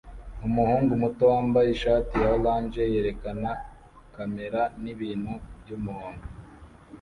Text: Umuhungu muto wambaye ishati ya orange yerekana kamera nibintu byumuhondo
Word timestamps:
Umuhungu 0.47 0.91
muto 1.03 1.23
wambaye 1.31 1.67
ishati 1.71 2.13
ya 2.23 2.29
orange 2.37 2.81
yerekana 2.93 3.49
kamera 4.15 4.61
nibintu 4.83 5.31
byumuhondo 5.61 6.25